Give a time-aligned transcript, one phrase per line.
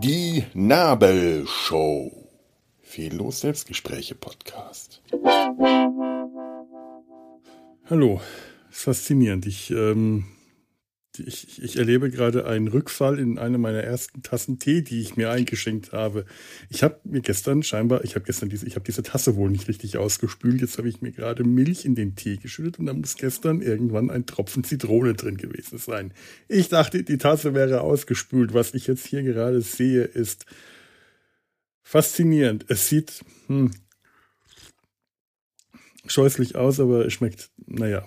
[0.00, 2.12] Die Nabelshow.
[2.80, 5.02] Fehllos Selbstgespräche Podcast.
[7.90, 8.20] Hallo,
[8.70, 9.46] faszinierend.
[9.46, 10.24] Ich ähm,
[11.16, 15.30] ich, ich erlebe gerade einen Rückfall in eine meiner ersten Tassen Tee, die ich mir
[15.30, 16.26] eingeschenkt habe.
[16.68, 19.68] Ich habe mir gestern scheinbar, ich habe gestern diese, ich habe diese Tasse wohl nicht
[19.68, 20.60] richtig ausgespült.
[20.60, 24.10] Jetzt habe ich mir gerade Milch in den Tee geschüttet und da muss gestern irgendwann
[24.10, 26.12] ein Tropfen Zitrone drin gewesen sein.
[26.46, 28.54] Ich dachte, die Tasse wäre ausgespült.
[28.54, 30.46] Was ich jetzt hier gerade sehe, ist
[31.82, 32.66] faszinierend.
[32.68, 33.70] Es sieht hm,
[36.06, 38.06] scheußlich aus, aber es schmeckt, naja,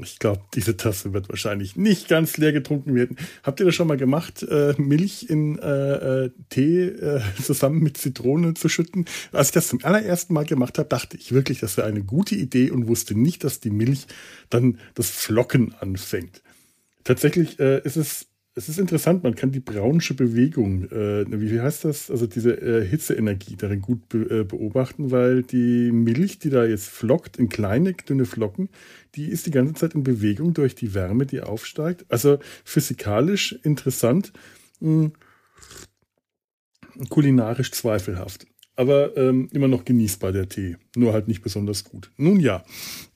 [0.00, 3.16] ich glaube, diese Tasse wird wahrscheinlich nicht ganz leer getrunken werden.
[3.42, 7.96] Habt ihr das schon mal gemacht, äh, Milch in äh, äh, Tee äh, zusammen mit
[7.96, 9.04] Zitrone zu schütten?
[9.32, 12.34] Als ich das zum allerersten Mal gemacht habe, dachte ich wirklich, das wäre eine gute
[12.34, 14.06] Idee und wusste nicht, dass die Milch
[14.50, 16.42] dann das Flocken anfängt.
[17.04, 21.84] Tatsächlich äh, ist es es ist interessant, man kann die braunsche Bewegung, äh, wie heißt
[21.84, 26.64] das, also diese äh, Hitzeenergie darin gut be äh, beobachten, weil die Milch, die da
[26.64, 28.68] jetzt flockt in kleine, dünne Flocken,
[29.16, 32.06] die ist die ganze Zeit in Bewegung durch die Wärme, die aufsteigt.
[32.08, 34.32] Also physikalisch interessant,
[34.80, 35.10] mh,
[36.94, 38.46] hm, kulinarisch zweifelhaft.
[38.76, 42.10] Aber ähm, immer noch genießbar der Tee, nur halt nicht besonders gut.
[42.16, 42.64] Nun ja,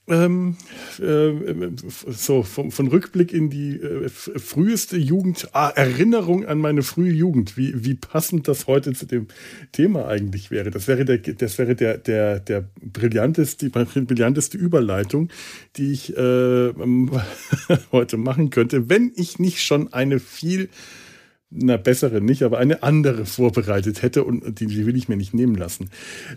[0.08, 0.56] ähm,
[1.00, 1.70] äh,
[2.06, 7.56] so von, von, Rückblick in die äh, früheste Jugend, ah, Erinnerung an meine frühe Jugend,
[7.56, 9.26] wie, wie passend das heute zu dem
[9.72, 10.70] Thema eigentlich wäre.
[10.70, 13.70] Das wäre der, das wäre der, der, der brillanteste, die
[14.04, 15.28] brillanteste Überleitung,
[15.76, 16.72] die ich äh,
[17.92, 20.68] heute machen könnte, wenn ich nicht schon eine viel
[21.50, 25.32] na bessere nicht, aber eine andere vorbereitet hätte und die, die will ich mir nicht
[25.32, 25.90] nehmen lassen.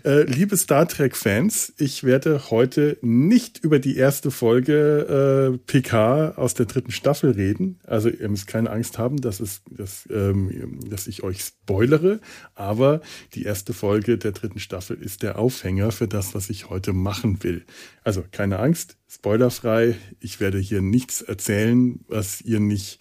[0.04, 6.54] Äh, liebe Star Trek-Fans, ich werde heute nicht über die erste Folge äh, PK aus
[6.54, 7.78] der dritten Staffel reden.
[7.84, 12.20] Also ihr müsst keine Angst haben, dass, es, dass, ähm, dass ich euch spoilere,
[12.54, 13.02] aber
[13.34, 17.42] die erste Folge der dritten Staffel ist der Aufhänger für das, was ich heute machen
[17.42, 17.66] will.
[18.02, 19.96] Also keine Angst, spoilerfrei.
[20.20, 22.98] Ich werde hier nichts erzählen, was ihr nicht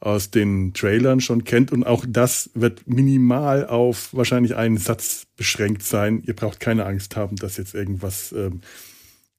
[0.00, 1.72] aus den Trailern schon kennt.
[1.72, 6.22] Und auch das wird minimal auf wahrscheinlich einen Satz beschränkt sein.
[6.26, 8.32] Ihr braucht keine Angst haben, dass jetzt irgendwas.
[8.32, 8.60] Ähm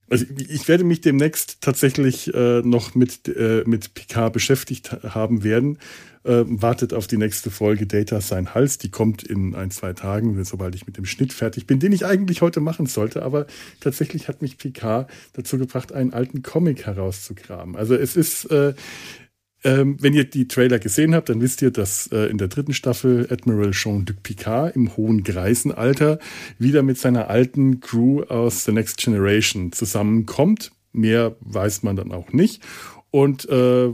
[0.09, 5.77] also ich werde mich demnächst tatsächlich äh, noch mit, äh, mit Picard beschäftigt haben werden.
[6.23, 8.77] Äh, wartet auf die nächste Folge Data sein Hals.
[8.77, 12.05] Die kommt in ein, zwei Tagen, sobald ich mit dem Schnitt fertig bin, den ich
[12.05, 13.23] eigentlich heute machen sollte.
[13.23, 13.47] Aber
[13.79, 17.77] tatsächlich hat mich Picard dazu gebracht, einen alten Comic herauszugraben.
[17.77, 18.73] Also es ist, äh,
[19.63, 22.73] ähm, wenn ihr die Trailer gesehen habt, dann wisst ihr, dass äh, in der dritten
[22.73, 26.19] Staffel Admiral Jean-Luc Picard im hohen Greisenalter
[26.57, 30.71] wieder mit seiner alten Crew aus The Next Generation zusammenkommt.
[30.93, 32.61] Mehr weiß man dann auch nicht.
[33.11, 33.91] Und äh,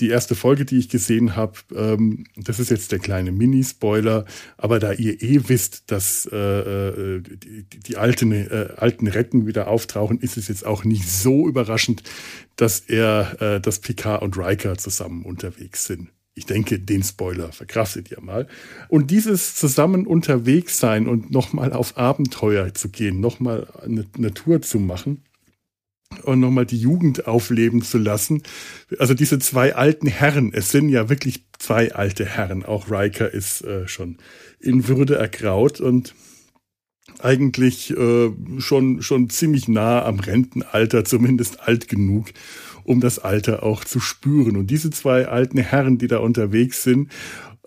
[0.00, 4.24] die erste Folge, die ich gesehen habe, ähm, das ist jetzt der kleine Mini-Spoiler,
[4.56, 9.68] aber da ihr eh wisst, dass äh, äh, die, die alten, äh, alten Recken wieder
[9.68, 12.02] auftauchen, ist es jetzt auch nicht so überraschend,
[12.56, 16.10] dass er, äh, dass Picard und Riker zusammen unterwegs sind.
[16.34, 18.46] Ich denke, den Spoiler verkraftet ihr mal.
[18.88, 24.62] Und dieses zusammen unterwegs sein und nochmal auf Abenteuer zu gehen, nochmal eine, eine Tour
[24.62, 25.24] zu machen,
[26.28, 28.42] und nochmal die Jugend aufleben zu lassen.
[28.98, 32.64] Also diese zwei alten Herren, es sind ja wirklich zwei alte Herren.
[32.64, 34.18] Auch Riker ist äh, schon
[34.60, 36.14] in Würde ergraut und
[37.20, 42.26] eigentlich äh, schon, schon ziemlich nah am Rentenalter, zumindest alt genug,
[42.84, 44.56] um das Alter auch zu spüren.
[44.56, 47.10] Und diese zwei alten Herren, die da unterwegs sind,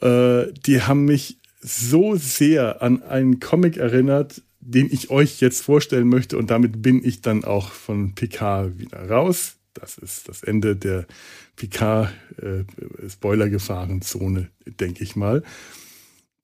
[0.01, 6.08] äh, die haben mich so sehr an einen Comic erinnert, den ich euch jetzt vorstellen
[6.08, 6.38] möchte.
[6.38, 9.58] Und damit bin ich dann auch von Picard wieder raus.
[9.74, 11.08] Das ist das Ende der
[11.56, 15.42] Picard-Spoiler-Gefahrenzone, äh, denke ich mal.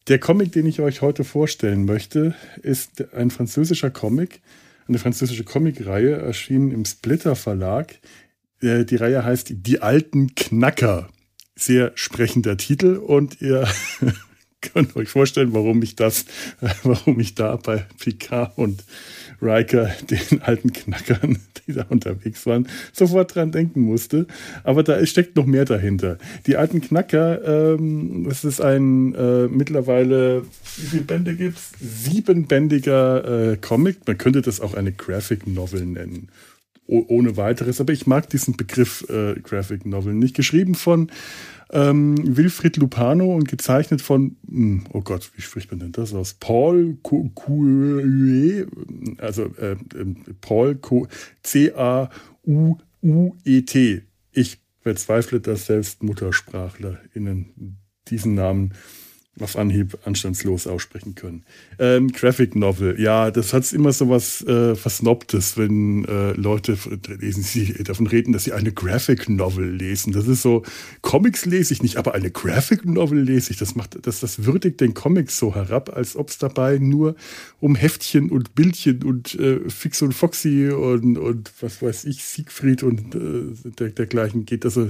[0.07, 4.41] Der Comic, den ich euch heute vorstellen möchte, ist ein französischer Comic,
[4.87, 7.99] eine französische Comicreihe, erschienen im Splitter Verlag.
[8.61, 11.09] Äh, die Reihe heißt Die alten Knacker.
[11.55, 13.67] Sehr sprechender Titel und ihr
[14.73, 16.25] könnt euch vorstellen, warum ich das,
[16.83, 18.83] warum ich da bei Picard und
[19.41, 21.37] Riker, den alten Knackern,
[21.67, 24.25] die da unterwegs waren, sofort dran denken musste.
[24.63, 26.17] Aber da steckt noch mehr dahinter.
[26.47, 30.43] Die alten Knacker, ähm, das ist ein äh, mittlerweile,
[30.77, 31.71] wie viele Bände gibt's?
[31.79, 34.07] Siebenbändiger äh, Comic.
[34.07, 36.29] Man könnte das auch eine Graphic Novel nennen
[36.89, 37.81] ohne weiteres.
[37.81, 40.37] Aber ich mag diesen Begriff äh, Graphic Novel nicht.
[40.37, 41.11] Geschrieben von
[41.71, 46.33] ähm, Wilfried Lupano und gezeichnet von, hm, oh Gott, wie spricht man denn das aus?
[46.33, 48.67] Paul Coué,
[49.19, 50.79] also äh, ähm, Paul
[51.43, 54.03] C-A-U U-E-T.
[54.31, 57.77] Ich bezweifle, dass selbst MuttersprachlerInnen
[58.07, 58.73] diesen Namen
[59.41, 61.43] auf Anhieb anstandslos aussprechen können.
[61.79, 66.77] Ähm, Graphic Novel, ja, das hat immer so was äh, Versnobtes, wenn äh, Leute
[67.19, 70.13] lesen, sie davon reden, dass sie eine Graphic Novel lesen.
[70.13, 70.63] Das ist so,
[71.01, 73.57] Comics lese ich nicht, aber eine Graphic Novel lese ich.
[73.57, 77.15] Das macht, das, das würdigt den Comics so herab, als ob es dabei nur
[77.59, 82.83] um Heftchen und Bildchen und äh, Fix und Foxy und, und was weiß ich, Siegfried
[82.83, 84.65] und äh, der, dergleichen geht.
[84.65, 84.87] Also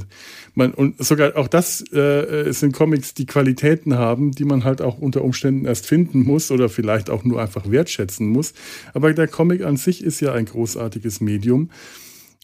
[0.53, 4.97] man, und sogar auch das äh, sind Comics, die Qualitäten haben, die man halt auch
[4.99, 8.53] unter Umständen erst finden muss oder vielleicht auch nur einfach wertschätzen muss.
[8.93, 11.69] Aber der Comic an sich ist ja ein großartiges Medium.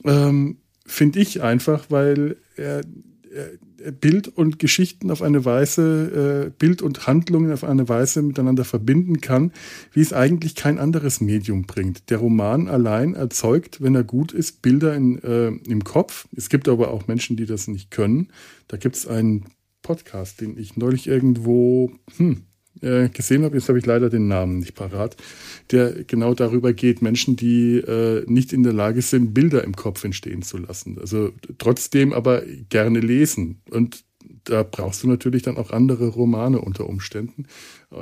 [0.04, 2.82] Ähm, Finde ich einfach, weil er,
[3.34, 8.64] er Bild und Geschichten auf eine Weise, äh, Bild und Handlungen auf eine Weise miteinander
[8.64, 9.52] verbinden kann,
[9.92, 12.10] wie es eigentlich kein anderes Medium bringt.
[12.10, 16.28] Der Roman allein erzeugt, wenn er gut ist, Bilder in, äh, im Kopf.
[16.36, 18.30] Es gibt aber auch Menschen, die das nicht können.
[18.68, 19.46] Da gibt es einen
[19.84, 22.46] Podcast, den ich neulich irgendwo hm,
[22.82, 23.56] äh, gesehen habe.
[23.56, 25.16] Jetzt habe ich leider den Namen nicht parat,
[25.72, 30.04] der genau darüber geht, Menschen, die äh, nicht in der Lage sind, Bilder im Kopf
[30.04, 30.98] entstehen zu lassen.
[31.00, 33.62] Also trotzdem aber gerne lesen.
[33.70, 34.04] Und
[34.46, 37.46] da brauchst du natürlich dann auch andere Romane unter Umständen,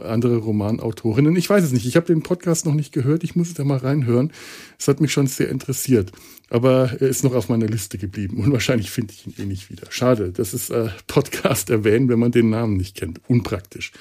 [0.04, 1.36] andere Romanautorinnen.
[1.36, 1.86] Ich weiß es nicht.
[1.86, 3.24] Ich habe den Podcast noch nicht gehört.
[3.24, 4.32] Ich muss es da mal reinhören.
[4.80, 6.12] Es hat mich schon sehr interessiert.
[6.50, 9.70] Aber er ist noch auf meiner Liste geblieben und wahrscheinlich finde ich ihn eh nicht
[9.70, 9.88] wieder.
[9.90, 13.22] Schade, das ist äh, Podcast erwähnen, wenn man den Namen nicht kennt.
[13.28, 13.94] Unpraktisch.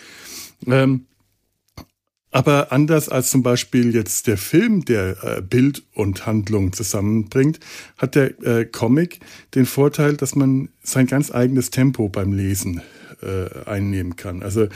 [0.67, 1.07] Ähm,
[2.33, 7.59] aber anders als zum Beispiel jetzt der Film, der äh, Bild und Handlung zusammenbringt,
[7.97, 9.21] hat der äh, Comic
[9.55, 12.83] den Vorteil, dass man sein ganz eigenes Tempo beim Lesen
[13.23, 14.43] äh, einnehmen kann.
[14.43, 14.69] Also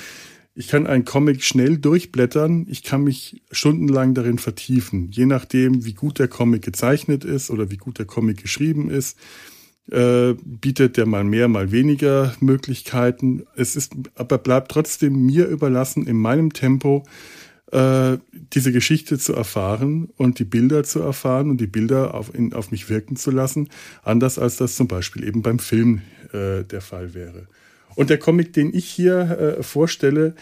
[0.55, 5.95] ich kann einen Comic schnell durchblättern, ich kann mich stundenlang darin vertiefen, je nachdem, wie
[5.95, 9.19] gut der Comic gezeichnet ist oder wie gut der Comic geschrieben ist.
[9.91, 13.45] Äh, bietet der mal mehr, mal weniger Möglichkeiten.
[13.55, 17.05] Es ist, aber bleibt trotzdem mir überlassen, in meinem Tempo
[17.71, 18.17] äh,
[18.55, 22.71] diese Geschichte zu erfahren und die Bilder zu erfahren und die Bilder auf, in, auf
[22.71, 23.69] mich wirken zu lassen,
[24.03, 26.01] anders als das zum Beispiel eben beim Film
[26.33, 27.47] äh, der Fall wäre.
[27.95, 30.35] Und der Comic, den ich hier äh, vorstelle,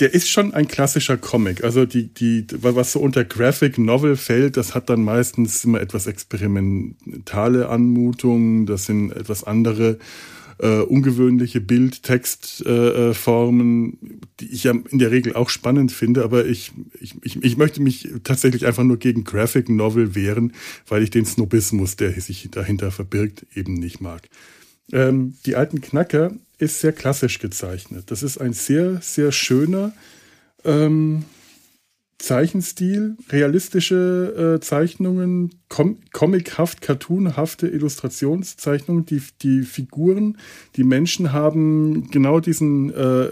[0.00, 1.64] der ist schon ein klassischer Comic.
[1.64, 6.06] Also die, die, was so unter Graphic Novel fällt, das hat dann meistens immer etwas
[6.06, 9.98] experimentale Anmutungen, das sind etwas andere
[10.58, 13.96] äh, ungewöhnliche Bild-Text-Formen, äh,
[14.40, 18.08] die ich ja in der Regel auch spannend finde, aber ich, ich, ich, möchte mich
[18.24, 20.52] tatsächlich einfach nur gegen Graphic Novel wehren,
[20.86, 24.28] weil ich den Snobismus, der sich dahinter verbirgt, eben nicht mag.
[24.92, 26.32] Ähm, die alten Knacker
[26.62, 28.10] ist sehr klassisch gezeichnet.
[28.10, 29.92] Das ist ein sehr, sehr schöner,
[30.64, 31.24] ähm,
[32.22, 39.04] Zeichenstil, realistische äh, Zeichnungen, com comichaft, cartoonhafte Illustrationszeichnungen.
[39.06, 40.38] Die, die Figuren,
[40.76, 43.26] die Menschen haben genau diesen, äh,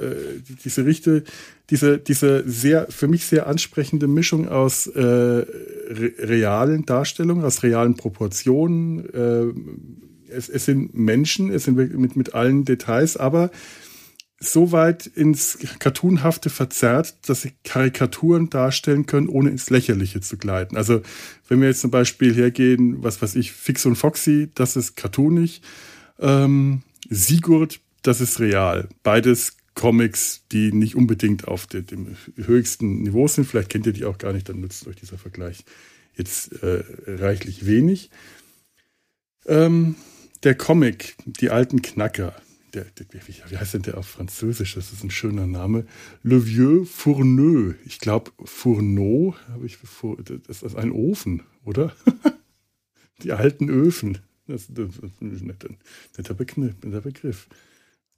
[0.65, 1.23] diese Richte,
[1.71, 7.95] diese, diese sehr, für mich sehr ansprechende Mischung aus äh, re realen Darstellungen, aus realen
[7.95, 9.09] Proportionen.
[10.31, 13.51] Es, es sind Menschen, es sind mit, mit allen Details, aber
[14.43, 20.79] so weit ins Cartoonhafte verzerrt, dass sie Karikaturen darstellen können, ohne ins Lächerliche zu gleiten.
[20.79, 21.03] Also
[21.49, 25.61] wenn wir jetzt zum Beispiel hergehen, was weiß ich, Fix und Foxy, das ist cartoonig.
[26.19, 28.89] Ähm, Sigurd, das ist real.
[29.03, 33.47] Beides Comics, die nicht unbedingt auf dem, dem höchsten Niveau sind.
[33.47, 35.65] Vielleicht kennt ihr die auch gar nicht, dann nützt euch dieser Vergleich
[36.15, 38.11] jetzt äh, reichlich wenig.
[39.47, 39.97] Ähm,
[40.43, 42.35] der Comic, die alten Knacker,
[42.75, 43.07] der, der,
[43.49, 44.75] wie heißt denn der auf Französisch?
[44.75, 45.87] Das ist ein schöner Name.
[46.23, 47.75] Le Vieux Fourneux.
[47.85, 49.79] Ich glaube, Fourneau, habe ich,
[50.47, 51.95] das ist ein Ofen, oder?
[53.23, 54.19] Die alten Öfen.
[54.47, 57.49] Das, das, das ist ein netter, Begriff, netter Begriff.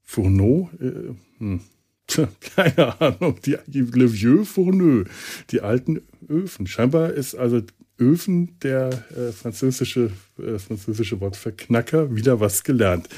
[0.02, 0.71] Fourneau?
[0.81, 1.61] Äh, hm.
[2.55, 3.38] Keine Ahnung.
[3.45, 5.09] Die, die Le Vieux Fourneux.
[5.50, 6.67] Die alten Öfen.
[6.67, 7.62] Scheinbar ist also
[8.02, 13.09] Öfen, der äh, französische, äh, französische Wort für Knacker, wieder was gelernt.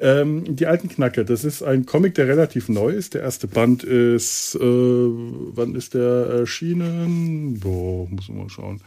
[0.00, 3.14] Ähm, die alten Knacker, das ist ein Comic, der relativ neu ist.
[3.14, 7.58] Der erste Band ist, äh, wann ist der erschienen?
[7.60, 8.80] Boah, muss man mal schauen.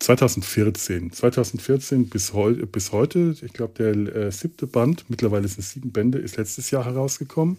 [0.00, 1.12] 2014.
[1.12, 5.92] 2014 bis, heu bis heute, ich glaube, der äh, siebte Band, mittlerweile sind es sieben
[5.92, 7.58] Bände, ist letztes Jahr herausgekommen.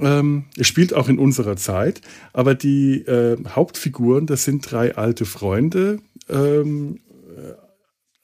[0.00, 2.00] Ähm, es spielt auch in unserer Zeit,
[2.32, 7.00] aber die äh, Hauptfiguren, das sind drei alte Freunde, ähm,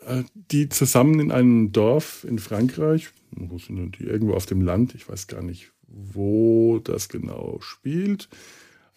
[0.06, 4.04] äh, die zusammen in einem Dorf in Frankreich, wo sind die?
[4.04, 8.28] Irgendwo auf dem Land, ich weiß gar nicht, wo das genau spielt,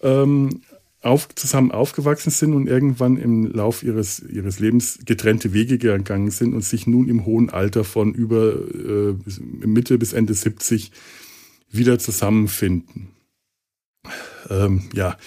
[0.01, 0.61] ähm,
[1.01, 6.53] auf, zusammen aufgewachsen sind und irgendwann im Lauf ihres, ihres Lebens getrennte Wege gegangen sind
[6.53, 9.15] und sich nun im hohen Alter von über äh,
[9.65, 10.91] Mitte bis Ende 70
[11.71, 13.09] wieder zusammenfinden.
[14.49, 15.17] Ähm, ja,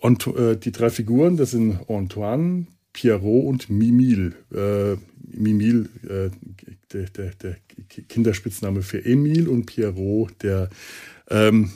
[0.00, 4.34] und äh, die drei Figuren, das sind Antoine, Pierrot und Mimil.
[4.52, 4.96] Äh,
[5.32, 6.30] Mimil, äh,
[6.92, 7.56] der, der, der,
[8.08, 10.70] Kinderspitzname für Emil und Pierrot, der
[11.28, 11.70] ähm,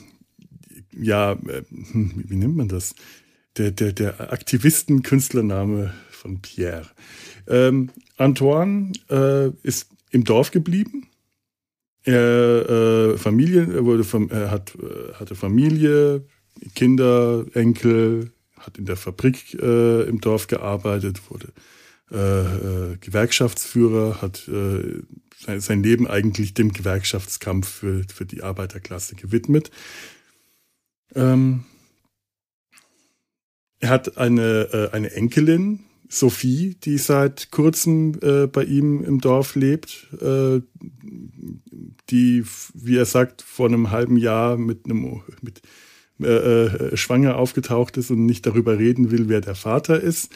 [0.97, 2.95] ja, äh, wie nennt man das?
[3.57, 6.87] Der, der, der Aktivisten-Künstlername von Pierre.
[7.47, 11.07] Ähm, Antoine äh, ist im Dorf geblieben.
[12.05, 14.03] Er äh, Familie, wurde
[14.51, 16.23] hat, äh, hatte Familie,
[16.75, 21.47] Kinder, Enkel, hat in der Fabrik äh, im Dorf gearbeitet, wurde
[22.11, 25.01] äh, äh, Gewerkschaftsführer, hat äh,
[25.59, 29.71] sein Leben eigentlich dem Gewerkschaftskampf für, für die Arbeiterklasse gewidmet.
[31.15, 31.65] Ähm,
[33.79, 40.07] er hat eine, eine Enkelin, Sophie, die seit kurzem äh, bei ihm im Dorf lebt,
[40.21, 40.61] äh,
[42.09, 42.43] die,
[42.73, 45.61] wie er sagt, vor einem halben Jahr mit einem mit
[46.21, 46.27] äh,
[46.65, 50.31] äh, schwanger aufgetaucht ist und nicht darüber reden will, wer der Vater ist,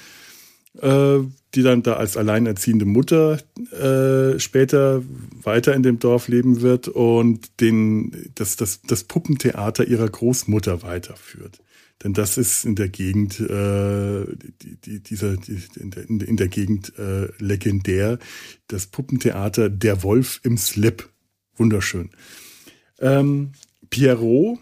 [0.81, 1.19] äh,
[1.55, 3.39] die dann da als alleinerziehende Mutter
[3.71, 5.01] äh, später
[5.41, 11.61] weiter in dem Dorf leben wird und den, das, das, das Puppentheater ihrer Großmutter weiterführt.
[12.03, 14.25] Denn das ist in der Gegend, äh,
[14.61, 18.19] die, die, dieser, die, in, der, in der Gegend äh, legendär.
[18.67, 21.09] Das Puppentheater Der Wolf im Slip.
[21.59, 22.09] Wunderschön.
[22.99, 23.51] Ähm,
[23.89, 24.59] Pierrot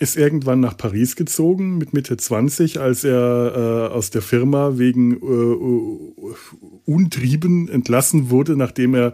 [0.00, 5.12] ist irgendwann nach Paris gezogen mit Mitte 20, als er äh, aus der Firma wegen
[5.12, 9.12] äh, Untrieben entlassen wurde, nachdem er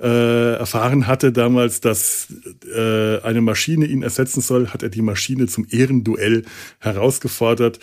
[0.00, 2.34] äh, erfahren hatte damals, dass
[2.74, 6.44] äh, eine Maschine ihn ersetzen soll, hat er die Maschine zum Ehrenduell
[6.80, 7.78] herausgefordert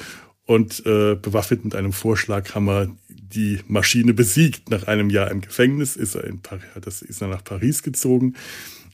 [0.46, 2.88] und äh, bewaffnet mit einem Vorschlaghammer
[3.34, 4.70] die Maschine besiegt.
[4.70, 8.36] Nach einem Jahr im Gefängnis ist er, in Paris, das ist er nach Paris gezogen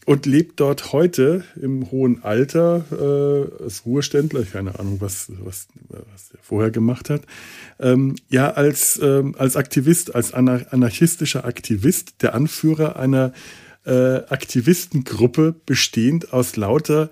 [0.06, 6.32] und lebt dort heute im hohen Alter äh, als Ruheständler, keine Ahnung, was, was, was
[6.34, 7.22] er vorher gemacht hat,
[7.80, 13.34] ähm, ja, als, ähm, als Aktivist, als anarchistischer Aktivist, der Anführer einer
[13.86, 13.92] äh,
[14.30, 17.10] Aktivistengruppe bestehend aus lauter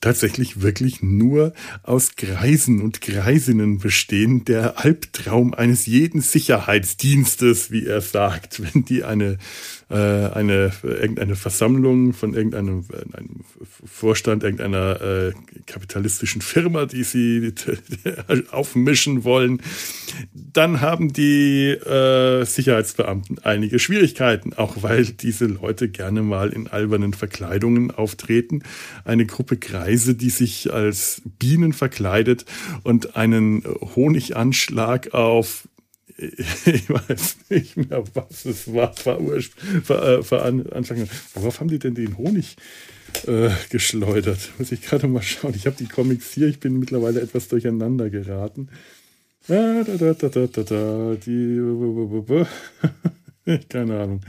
[0.00, 4.44] tatsächlich wirklich nur aus Greisen und Greisinnen bestehen.
[4.44, 9.38] Der Albtraum eines jeden Sicherheitsdienstes, wie er sagt, wenn die eine
[9.88, 13.44] eine irgendeine Versammlung von irgendeinem einem
[13.84, 15.32] Vorstand irgendeiner äh,
[15.66, 17.52] kapitalistischen Firma, die sie
[18.50, 19.60] aufmischen wollen,
[20.32, 27.12] dann haben die äh, Sicherheitsbeamten einige Schwierigkeiten, auch weil diese Leute gerne mal in albernen
[27.12, 28.62] Verkleidungen auftreten.
[29.04, 32.44] Eine Gruppe Kreise, die sich als Bienen verkleidet
[32.82, 33.64] und einen
[33.94, 35.68] Honiganschlag auf
[36.16, 41.08] ich weiß nicht mehr, was es war, veranschlagen.
[41.34, 42.56] Worauf haben die denn den Honig
[43.26, 44.50] äh, geschleudert?
[44.58, 45.54] Muss ich gerade mal schauen.
[45.56, 48.68] Ich habe die Comics hier, ich bin mittlerweile etwas durcheinander geraten.
[49.48, 49.84] Ah,
[53.68, 54.20] keine Ahnung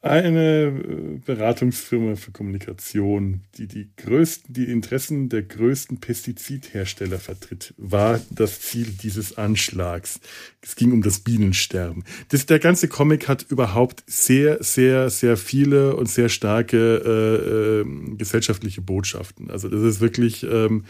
[0.00, 8.20] eine äh, Beratungsfirma für Kommunikation, die die größten, die Interessen der größten Pestizidhersteller vertritt, war
[8.30, 10.20] das Ziel dieses Anschlags.
[10.60, 12.04] Es ging um das Bienensterben.
[12.28, 18.16] Das, der ganze Comic hat überhaupt sehr, sehr, sehr viele und sehr starke äh, äh,
[18.16, 19.50] gesellschaftliche Botschaften.
[19.50, 20.84] Also das ist wirklich ähm,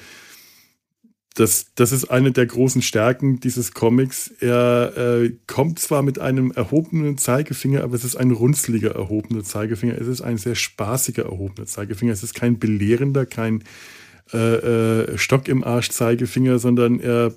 [1.39, 4.33] das, das ist eine der großen Stärken dieses Comics.
[4.41, 9.97] Er äh, kommt zwar mit einem erhobenen Zeigefinger, aber es ist ein runzliger erhobener Zeigefinger.
[10.01, 12.13] Es ist ein sehr spaßiger erhobener Zeigefinger.
[12.13, 13.63] Es ist kein belehrender, kein
[14.33, 17.33] äh, äh, Stock im Arsch Zeigefinger, sondern er, äh,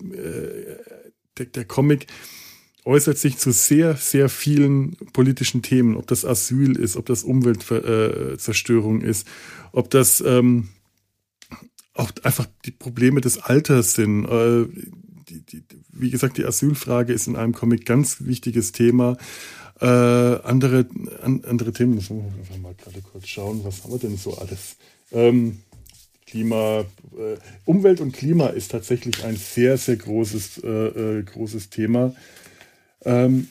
[1.38, 2.08] der, der Comic
[2.84, 5.96] äußert sich zu sehr, sehr vielen politischen Themen.
[5.96, 9.28] Ob das Asyl ist, ob das Umweltzerstörung ist,
[9.74, 10.70] ob das ähm,
[12.02, 14.26] auch einfach die Probleme des Alters sind.
[14.26, 14.66] Äh,
[15.94, 19.18] wie gesagt, die Asylfrage ist in einem Comic ganz wichtiges Thema.
[19.80, 20.88] Äh, andere,
[21.22, 24.38] an, andere Themen, müssen wir einfach mal gerade kurz schauen, was haben wir denn so
[24.38, 24.78] alles?
[25.12, 25.60] Ähm,
[26.28, 26.86] Klima,
[27.18, 32.16] äh, Umwelt und Klima ist tatsächlich ein sehr, sehr großes, äh, äh großes Thema.
[33.04, 33.48] Ähm,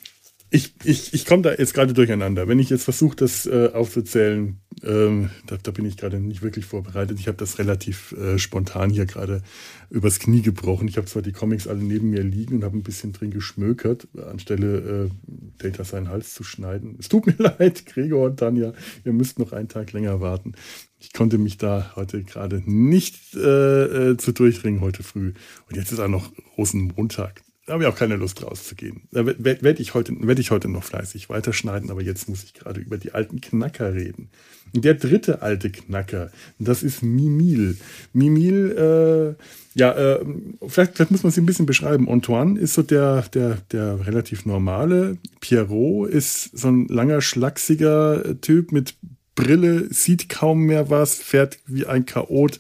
[0.51, 2.49] ich, ich, ich komme da jetzt gerade durcheinander.
[2.49, 6.65] Wenn ich jetzt versuche, das äh, aufzuzählen, ähm, da, da bin ich gerade nicht wirklich
[6.65, 7.21] vorbereitet.
[7.21, 9.43] Ich habe das relativ äh, spontan hier gerade
[9.91, 10.89] übers Knie gebrochen.
[10.89, 14.09] Ich habe zwar die Comics alle neben mir liegen und habe ein bisschen drin geschmökert,
[14.29, 15.11] anstelle äh,
[15.59, 16.97] Data seinen Hals zu schneiden.
[16.99, 18.73] Es tut mir leid, Gregor und Tanja,
[19.05, 20.55] ihr müsst noch einen Tag länger warten.
[20.99, 25.33] Ich konnte mich da heute gerade nicht äh, äh, zu durchringen heute früh.
[25.69, 27.43] Und jetzt ist auch noch Rosenmontag.
[27.71, 29.03] Da habe ich auch keine Lust rauszugehen.
[29.13, 32.81] Da werde ich, heute, werd ich heute noch fleißig weiterschneiden, aber jetzt muss ich gerade
[32.81, 34.29] über die alten Knacker reden.
[34.73, 37.77] Der dritte alte Knacker, das ist Mimil.
[38.13, 40.25] Mimil, äh, ja, äh,
[40.67, 42.09] vielleicht, vielleicht muss man sie ein bisschen beschreiben.
[42.09, 45.19] Antoine ist so der, der, der relativ normale.
[45.39, 48.97] Pierrot ist so ein langer, schlachsiger Typ mit
[49.37, 52.59] Brille, sieht kaum mehr was, fährt wie ein Chaot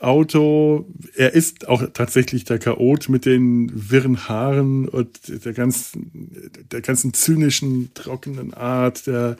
[0.00, 0.86] Auto.
[1.14, 7.14] Er ist auch tatsächlich der Chaot mit den wirren Haaren und der ganzen, der ganzen
[7.14, 9.06] zynischen, trockenen Art.
[9.06, 9.36] Der,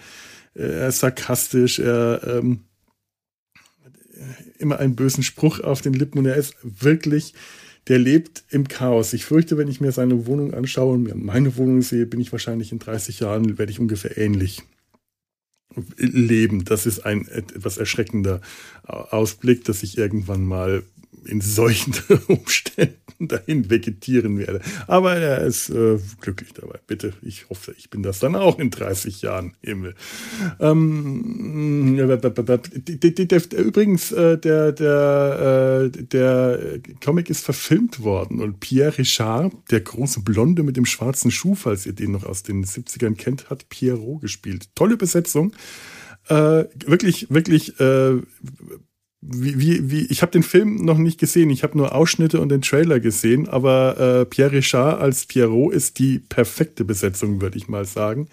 [0.55, 2.61] er ist sarkastisch, er ähm,
[4.59, 7.35] immer einen bösen Spruch auf den Lippen und er ist wirklich,
[7.87, 9.13] der lebt im Chaos.
[9.13, 12.33] Ich fürchte, wenn ich mir seine Wohnung anschaue und mir meine Wohnung sehe, bin ich
[12.33, 14.63] wahrscheinlich in 30 Jahren, werde ich ungefähr ähnlich
[15.97, 16.65] leben.
[16.65, 18.41] Das ist ein etwas erschreckender
[18.85, 20.83] Ausblick, dass ich irgendwann mal
[21.25, 21.95] in solchen
[22.29, 22.97] Umständen
[23.29, 24.61] dahin vegetieren werde.
[24.87, 26.79] Aber er ist äh, glücklich dabei.
[26.87, 29.55] Bitte, ich hoffe, ich bin das dann auch in 30 Jahren.
[29.61, 29.95] Himmel.
[30.61, 31.97] Ähm,
[33.53, 40.21] übrigens, äh, der, der, äh, der Comic ist verfilmt worden und Pierre Richard, der große
[40.21, 44.21] Blonde mit dem schwarzen Schuh, falls ihr den noch aus den 70ern kennt, hat Pierrot
[44.23, 44.69] gespielt.
[44.75, 45.53] Tolle Besetzung.
[46.29, 48.21] Äh, wirklich, wirklich äh,
[49.21, 52.51] wie, wie, wie, ich habe den Film noch nicht gesehen, ich habe nur Ausschnitte und
[52.51, 57.69] den Trailer gesehen, aber äh, Pierre Richard als Pierrot ist die perfekte Besetzung, würde ich
[57.69, 58.29] mal sagen.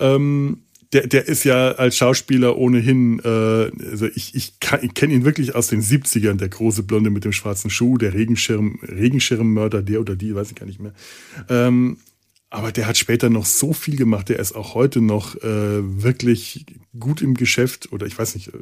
[0.00, 5.24] Ähm, der, der ist ja als Schauspieler ohnehin, äh, also ich, ich, ich kenne ihn
[5.24, 10.00] wirklich aus den 70ern, der große Blonde mit dem schwarzen Schuh, der Regenschirm, Regenschirmmörder, der
[10.00, 10.94] oder die, weiß ich gar nicht mehr.
[11.48, 11.98] Ähm,
[12.50, 16.64] aber der hat später noch so viel gemacht, der ist auch heute noch äh, wirklich
[16.98, 18.58] gut im Geschäft oder ich weiß nicht, äh,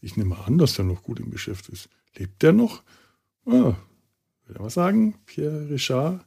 [0.00, 1.88] ich nehme an, dass der noch gut im Geschäft ist.
[2.16, 2.82] Lebt der noch?
[3.46, 3.76] Ah,
[4.46, 6.24] will ich mal sagen, Pierre Richard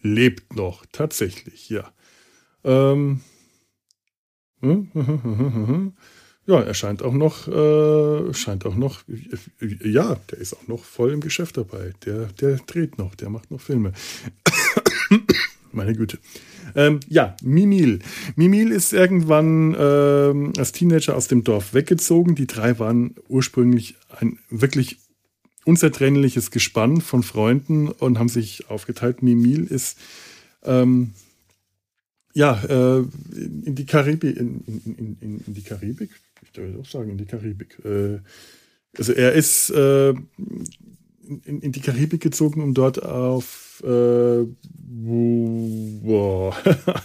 [0.00, 1.92] lebt noch, tatsächlich, ja.
[2.62, 3.20] Ähm,
[6.46, 9.02] ja, er scheint auch noch, äh, scheint auch noch,
[9.60, 11.92] ja, der ist auch noch voll im Geschäft dabei.
[12.04, 13.92] Der, der dreht noch, der macht noch Filme.
[15.74, 16.18] Meine Güte.
[16.76, 17.98] Ähm, ja, Mimil.
[18.36, 22.34] Mimil ist irgendwann ähm, als Teenager aus dem Dorf weggezogen.
[22.34, 24.98] Die drei waren ursprünglich ein wirklich
[25.64, 29.22] unzertrennliches Gespann von Freunden und haben sich aufgeteilt.
[29.22, 29.98] Mimil ist
[30.62, 31.12] ähm,
[32.34, 33.04] ja äh,
[33.64, 36.10] in die Karibik, in, in, in, in, die Karibik,
[36.42, 37.78] ich würde auch sagen, in die Karibik.
[37.84, 38.18] Äh,
[38.96, 44.44] also er ist äh, in, in die Karibik gezogen, um dort auf äh,
[46.02, 46.56] boah,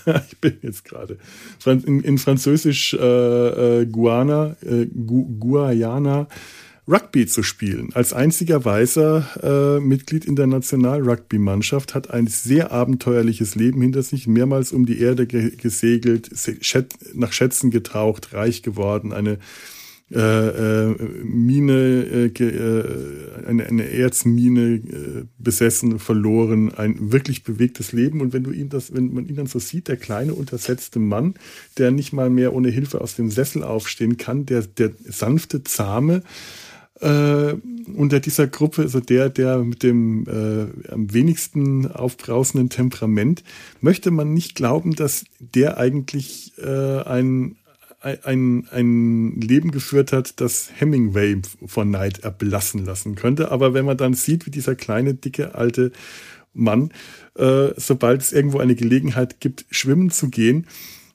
[0.29, 1.17] ich bin jetzt gerade
[1.65, 6.27] in, in, Französisch äh, äh, Guana, äh, Gu Guayana
[6.89, 7.89] Rugby zu spielen.
[7.93, 14.25] Als einziger weißer äh, Mitglied in der National-Rugby-Mannschaft hat ein sehr abenteuerliches Leben hinter sich,
[14.25, 16.31] mehrmals um die Erde ge gesegelt,
[17.13, 19.37] nach Schätzen getaucht, reich geworden, eine
[20.11, 28.21] äh, äh, Mine, äh, äh, eine, eine Erzmine äh, besessen, verloren, ein wirklich bewegtes Leben.
[28.21, 31.35] Und wenn du ihn das, wenn man ihn dann so sieht, der kleine untersetzte Mann,
[31.77, 36.23] der nicht mal mehr ohne Hilfe aus dem Sessel aufstehen kann, der, der sanfte, zahme,
[37.01, 37.53] äh,
[37.95, 43.43] unter dieser Gruppe, also der, der mit dem äh, am wenigsten aufbrausenden Temperament,
[43.81, 47.55] möchte man nicht glauben, dass der eigentlich äh, ein,
[48.01, 53.51] ein, ein Leben geführt hat, das Hemingway von Neid erblassen lassen könnte.
[53.51, 55.91] Aber wenn man dann sieht, wie dieser kleine, dicke, alte
[56.53, 56.91] Mann,
[57.35, 60.65] äh, sobald es irgendwo eine Gelegenheit gibt, schwimmen zu gehen,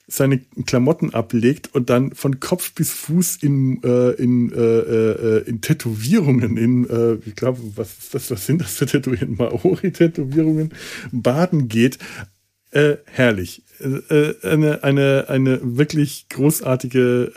[0.06, 5.60] seine Klamotten ablegt und dann von Kopf bis Fuß in, äh, in, äh, äh, in
[5.62, 9.36] Tätowierungen, in, äh, ich glaube, was, das, was sind das für Tätowierungen?
[9.36, 10.74] Maori-Tätowierungen,
[11.10, 11.98] baden geht.
[12.70, 13.62] Äh, herrlich.
[13.80, 17.32] Äh, eine, eine, eine wirklich großartige,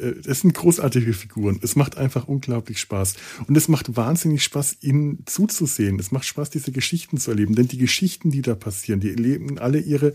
[0.00, 1.58] äh, äh, es sind großartige Figuren.
[1.62, 3.14] Es macht einfach unglaublich Spaß.
[3.46, 5.98] Und es macht wahnsinnig Spaß, ihnen zuzusehen.
[5.98, 7.54] Es macht Spaß, diese Geschichten zu erleben.
[7.54, 10.12] Denn die Geschichten, die da passieren, die erleben alle ihre,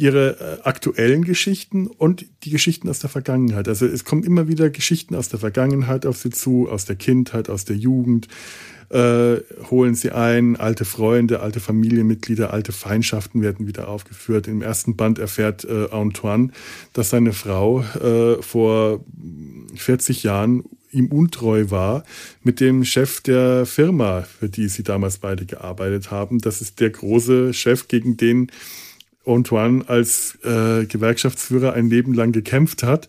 [0.00, 3.68] ihre äh, aktuellen Geschichten und die Geschichten aus der Vergangenheit.
[3.68, 7.50] Also es kommen immer wieder Geschichten aus der Vergangenheit auf sie zu, aus der Kindheit,
[7.50, 8.26] aus der Jugend
[8.88, 9.36] äh,
[9.70, 14.48] holen sie ein, alte Freunde, alte Familienmitglieder, alte Feindschaften werden wieder aufgeführt.
[14.48, 16.50] Im ersten Band erfährt äh, Antoine,
[16.94, 19.04] dass seine Frau äh, vor
[19.76, 22.04] 40 Jahren ihm untreu war
[22.42, 26.38] mit dem Chef der Firma, für die sie damals beide gearbeitet haben.
[26.38, 28.50] Das ist der große Chef, gegen den
[29.26, 33.08] Antoine als äh, Gewerkschaftsführer ein Leben lang gekämpft hat.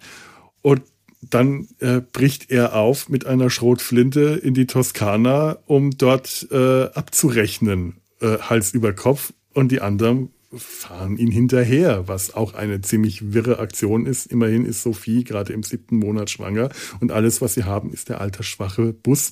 [0.62, 0.82] Und
[1.21, 7.97] dann äh, bricht er auf mit einer Schrotflinte in die Toskana, um dort äh, abzurechnen,
[8.21, 9.34] äh, Hals über Kopf.
[9.54, 14.28] Und die anderen fahren ihn hinterher, was auch eine ziemlich wirre Aktion ist.
[14.28, 16.69] Immerhin ist Sophie gerade im siebten Monat schwanger
[17.00, 19.32] und alles, was sie haben, ist der altersschwache Bus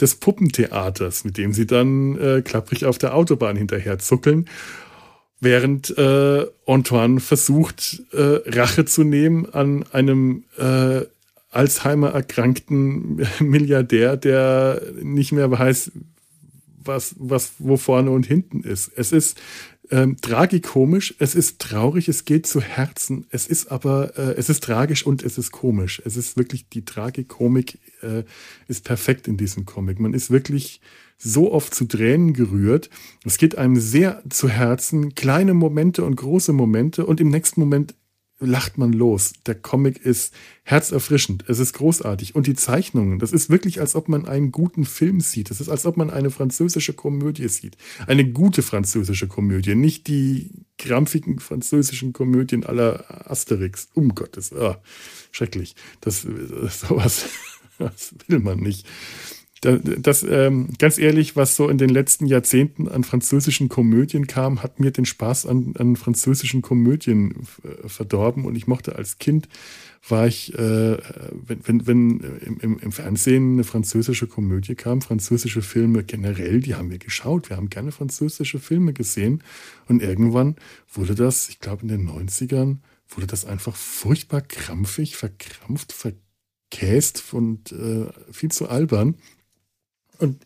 [0.00, 4.46] des Puppentheaters, mit dem sie dann äh, klapprig auf der Autobahn hinterher zuckeln
[5.40, 11.02] während äh, Antoine versucht, äh, Rache zu nehmen an einem äh,
[11.50, 15.92] Alzheimer erkrankten Milliardär, der nicht mehr weiß,
[16.84, 18.90] was, was wo vorne und hinten ist.
[18.96, 19.40] Es ist
[19.90, 24.62] ähm, tragikomisch, es ist traurig, es geht zu Herzen, es ist aber, äh, es ist
[24.62, 26.00] tragisch und es ist komisch.
[26.04, 28.24] Es ist wirklich, die Tragikomik äh,
[28.68, 29.98] ist perfekt in diesem Comic.
[29.98, 30.80] Man ist wirklich
[31.18, 32.88] so oft zu Tränen gerührt.
[33.24, 37.94] Es geht einem sehr zu Herzen, kleine Momente und große Momente und im nächsten Moment
[38.40, 39.34] lacht man los.
[39.46, 41.44] Der Comic ist herzerfrischend.
[41.46, 42.34] Es ist großartig.
[42.34, 45.50] Und die Zeichnungen, das ist wirklich, als ob man einen guten Film sieht.
[45.50, 47.76] Das ist, als ob man eine französische Komödie sieht.
[48.06, 49.74] Eine gute französische Komödie.
[49.74, 53.88] Nicht die krampfigen französischen Komödien aller Asterix.
[53.92, 54.76] Um Gottes, oh,
[55.30, 55.74] schrecklich.
[56.00, 57.26] Das, sowas,
[57.78, 58.86] das will man nicht
[59.60, 64.80] das, ähm, ganz ehrlich, was so in den letzten Jahrzehnten an französischen Komödien kam, hat
[64.80, 68.46] mir den Spaß an, an französischen Komödien äh, verdorben.
[68.46, 69.48] Und ich mochte als Kind,
[70.08, 70.96] war ich, äh,
[71.46, 72.20] wenn, wenn, wenn
[72.60, 77.50] im, im Fernsehen eine französische Komödie kam, französische Filme generell, die haben wir geschaut.
[77.50, 79.42] Wir haben gerne französische Filme gesehen.
[79.88, 80.56] Und irgendwann
[80.90, 87.72] wurde das, ich glaube in den 90ern, wurde das einfach furchtbar krampfig, verkrampft, verkäst und
[87.72, 89.16] äh, viel zu albern.
[90.20, 90.42] Und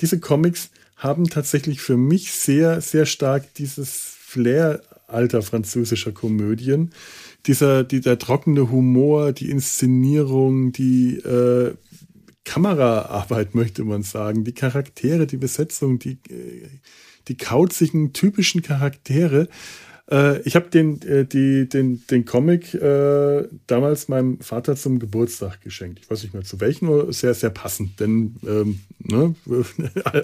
[0.00, 6.90] diese Comics haben tatsächlich für mich sehr, sehr stark dieses Flair alter französischer Komödien.
[7.46, 11.74] Dieser, dieser trockene Humor, die Inszenierung, die äh,
[12.44, 16.68] Kameraarbeit, möchte man sagen, die Charaktere, die Besetzung, die, äh,
[17.28, 19.48] die kauzigen, typischen Charaktere,
[20.10, 25.98] äh, ich habe den, äh, den, den Comic äh, damals meinem Vater zum Geburtstag geschenkt.
[26.02, 29.34] Ich weiß nicht mehr zu welchem, aber sehr, sehr passend, denn ähm, ne,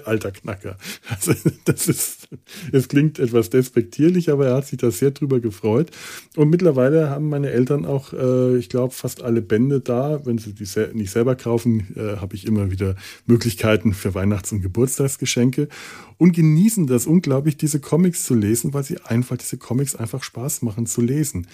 [0.05, 0.77] alter Knacker.
[1.09, 1.33] Also,
[1.65, 2.29] das ist,
[2.71, 5.91] es klingt etwas despektierlich, aber er hat sich da sehr drüber gefreut.
[6.37, 10.25] Und mittlerweile haben meine Eltern auch, äh, ich glaube, fast alle Bände da.
[10.25, 14.51] Wenn sie die sel nicht selber kaufen, äh, habe ich immer wieder Möglichkeiten für Weihnachts-
[14.53, 15.67] und Geburtstagsgeschenke
[16.17, 20.61] und genießen das unglaublich, diese Comics zu lesen, weil sie einfach diese Comics einfach Spaß
[20.61, 21.47] machen zu lesen.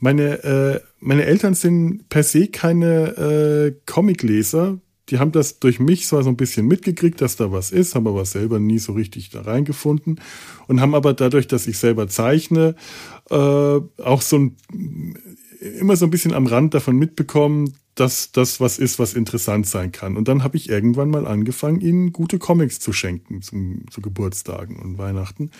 [0.00, 4.78] Meine, äh, meine Eltern sind per se keine äh, Comicleser.
[5.10, 8.06] Die haben das durch mich zwar so ein bisschen mitgekriegt, dass da was ist, haben
[8.06, 10.20] aber selber nie so richtig da reingefunden
[10.68, 12.76] und haben aber dadurch, dass ich selber zeichne,
[13.28, 14.56] äh, auch so ein,
[15.78, 19.92] immer so ein bisschen am Rand davon mitbekommen, dass das was ist, was interessant sein
[19.92, 20.16] kann.
[20.16, 24.76] Und dann habe ich irgendwann mal angefangen, ihnen gute Comics zu schenken zum, zu Geburtstagen
[24.76, 25.50] und Weihnachten.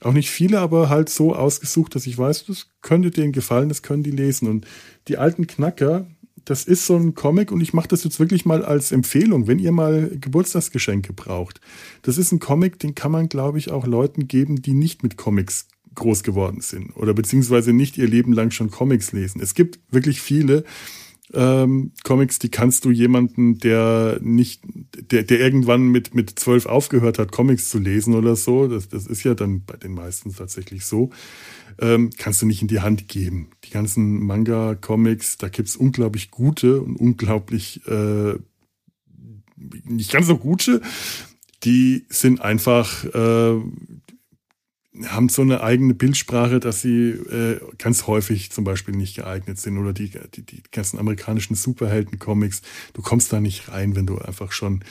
[0.00, 3.82] Auch nicht viele, aber halt so ausgesucht, dass ich weiß, das könnte denen gefallen, das
[3.82, 4.48] können die lesen.
[4.48, 4.66] Und
[5.08, 6.06] die alten Knacker,
[6.44, 9.58] das ist so ein Comic und ich mache das jetzt wirklich mal als Empfehlung, wenn
[9.58, 11.60] ihr mal Geburtstagsgeschenke braucht.
[12.02, 15.16] Das ist ein Comic, den kann man, glaube ich, auch Leuten geben, die nicht mit
[15.16, 19.40] Comics groß geworden sind oder beziehungsweise nicht ihr Leben lang schon Comics lesen.
[19.40, 20.64] Es gibt wirklich viele,
[21.34, 24.62] ähm, Comics, die kannst du jemanden, der nicht,
[25.10, 29.06] der, der irgendwann mit, mit zwölf aufgehört hat, Comics zu lesen oder so, das, das
[29.06, 31.10] ist ja dann bei den meisten tatsächlich so,
[31.80, 33.50] ähm, kannst du nicht in die Hand geben.
[33.64, 38.34] Die ganzen Manga-Comics, da gibt's unglaublich gute und unglaublich äh,
[39.84, 40.80] nicht ganz so gute.
[41.64, 43.60] Die sind einfach, äh,
[45.06, 49.78] haben so eine eigene Bildsprache, dass sie äh, ganz häufig zum Beispiel nicht geeignet sind
[49.78, 52.62] oder die, die, die ganzen amerikanischen Superhelden-Comics.
[52.94, 54.82] Du kommst da nicht rein, wenn du einfach schon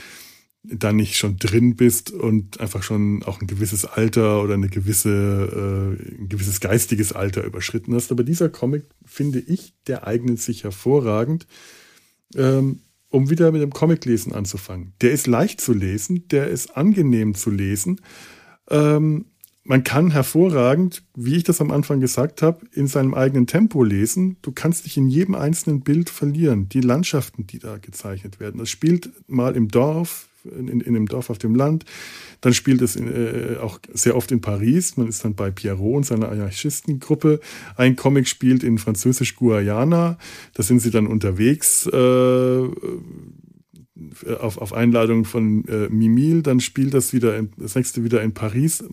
[0.64, 5.10] da nicht schon drin bist und einfach schon auch ein gewisses Alter oder eine gewisse,
[5.10, 8.12] äh, ein gewisses geistiges Alter überschritten hast.
[8.12, 11.48] Aber dieser Comic, finde ich, der eignet sich hervorragend,
[12.36, 14.94] ähm, um wieder mit dem Comiclesen anzufangen.
[15.02, 18.02] Der ist leicht zu lesen, der ist angenehm zu lesen.
[18.70, 19.26] Ähm,
[19.68, 24.38] man kann hervorragend, wie ich das am Anfang gesagt habe, in seinem eigenen Tempo lesen.
[24.42, 26.70] Du kannst dich in jedem einzelnen Bild verlieren.
[26.70, 28.60] Die Landschaften, die da gezeichnet werden.
[28.60, 31.84] Das spielt mal im Dorf, in, in, in einem Dorf auf dem Land.
[32.40, 34.96] Dann spielt es in, äh, auch sehr oft in Paris.
[34.96, 37.42] Man ist dann bei Pierrot und seiner Anarchistengruppe.
[37.76, 40.18] Ein Comic spielt in Französisch-Guayana.
[40.54, 41.88] Da sind sie dann unterwegs.
[41.88, 42.70] Äh,
[44.40, 48.34] auf, auf Einladung von äh, Mimil, dann spielt das wieder, in, das nächste wieder in
[48.34, 48.84] Paris,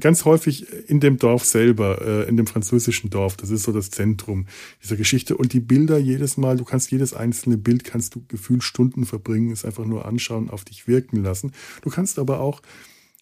[0.00, 3.36] ganz häufig in dem Dorf selber, äh, in dem französischen Dorf.
[3.36, 4.46] Das ist so das Zentrum
[4.82, 5.36] dieser Geschichte.
[5.36, 9.50] Und die Bilder jedes Mal, du kannst jedes einzelne Bild, kannst du gefühlt Stunden verbringen,
[9.50, 11.52] es einfach nur anschauen, auf dich wirken lassen.
[11.82, 12.62] Du kannst aber auch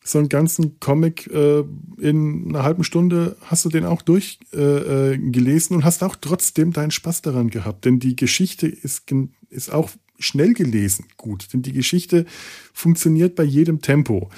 [0.04, 1.64] so einen ganzen Comic äh,
[1.98, 6.74] in einer halben Stunde hast du den auch durchgelesen äh, äh und hast auch trotzdem
[6.74, 7.86] deinen Spaß daran gehabt.
[7.86, 9.10] Denn die Geschichte ist,
[9.48, 9.90] ist auch
[10.24, 12.26] schnell gelesen gut, denn die Geschichte
[12.72, 14.30] funktioniert bei jedem Tempo.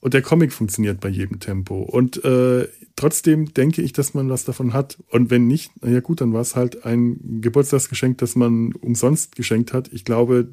[0.00, 1.82] Und der Comic funktioniert bei jedem Tempo.
[1.82, 4.98] Und äh, trotzdem denke ich, dass man was davon hat.
[5.10, 9.72] Und wenn nicht, naja gut, dann war es halt ein Geburtstagsgeschenk, das man umsonst geschenkt
[9.72, 9.92] hat.
[9.92, 10.48] Ich glaube,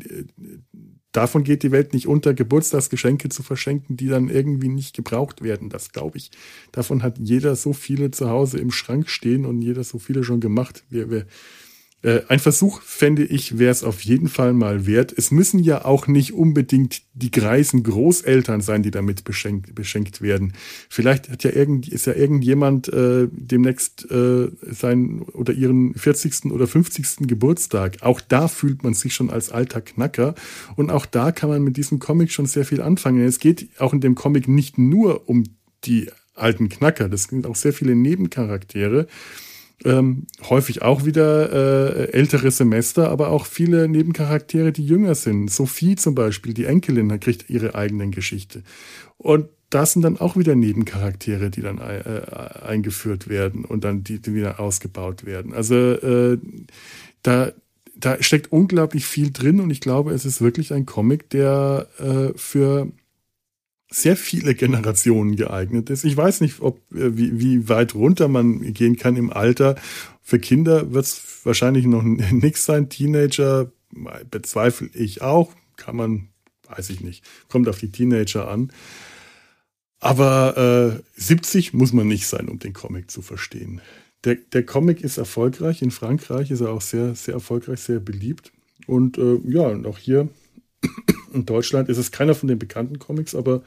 [1.12, 5.70] davon geht die Welt nicht unter, Geburtstagsgeschenke zu verschenken, die dann irgendwie nicht gebraucht werden.
[5.70, 6.32] Das glaube ich.
[6.72, 10.40] Davon hat jeder so viele zu Hause im Schrank stehen und jeder so viele schon
[10.40, 10.84] gemacht.
[10.90, 11.28] Wir, wir,
[12.04, 15.14] äh, ein Versuch, fände ich, wäre es auf jeden Fall mal wert.
[15.16, 20.54] Es müssen ja auch nicht unbedingt die greisen Großeltern sein, die damit beschenkt, beschenkt werden.
[20.90, 26.52] Vielleicht hat ja irgend, ist ja irgendjemand äh, demnächst äh, seinen oder ihren 40.
[26.52, 27.28] oder 50.
[27.28, 28.02] Geburtstag.
[28.02, 30.36] Auch da fühlt man sich schon als alter Knacker.
[30.76, 33.26] Und auch da kann man mit diesem Comic schon sehr viel anfangen.
[33.26, 35.46] Es geht auch in dem Comic nicht nur um
[35.86, 37.08] die alten Knacker.
[37.08, 39.08] Das sind auch sehr viele Nebencharaktere
[39.86, 45.52] ähm, häufig auch wieder äh, ältere Semester, aber auch viele Nebencharaktere, die jünger sind.
[45.52, 48.64] Sophie zum Beispiel, die Enkelin, kriegt ihre eigenen Geschichte.
[49.18, 52.22] Und das sind dann auch wieder Nebencharaktere, die dann äh,
[52.64, 55.54] eingeführt werden und dann die, die wieder ausgebaut werden.
[55.54, 56.38] Also äh,
[57.24, 57.52] da,
[57.96, 62.38] da steckt unglaublich viel drin und ich glaube, es ist wirklich ein Comic, der äh,
[62.38, 62.92] für
[63.94, 66.04] sehr viele Generationen geeignet ist.
[66.04, 69.76] Ich weiß nicht, ob äh, wie, wie weit runter man gehen kann im Alter.
[70.22, 72.90] Für Kinder wird es wahrscheinlich noch nichts sein.
[72.90, 73.72] Teenager
[74.30, 75.54] bezweifle ich auch.
[75.78, 76.30] Kann man,
[76.68, 77.24] weiß ich nicht.
[77.50, 78.72] Kommt auf die Teenager an.
[80.00, 83.80] Aber äh, 70 muss man nicht sein, um den Comic zu verstehen.
[84.24, 85.82] Der, der Comic ist erfolgreich.
[85.82, 88.52] In Frankreich ist er auch sehr, sehr erfolgreich, sehr beliebt.
[88.88, 90.30] Und äh, ja, und auch hier
[91.34, 93.64] in Deutschland ist es keiner von den bekannten Comics, aber